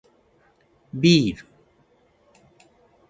[0.95, 1.45] ビール